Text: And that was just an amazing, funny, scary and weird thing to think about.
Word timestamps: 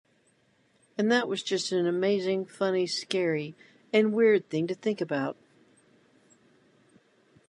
And 0.97 1.11
that 1.11 1.27
was 1.27 1.43
just 1.43 1.71
an 1.71 1.85
amazing, 1.85 2.45
funny, 2.47 2.87
scary 2.87 3.53
and 3.93 4.13
weird 4.13 4.49
thing 4.49 4.65
to 4.65 4.73
think 4.73 4.99
about. 4.99 5.37